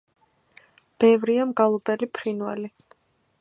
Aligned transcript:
ბევრია 1.03 1.45
მგალობელი 1.51 2.09
ფრინველი. 2.21 2.73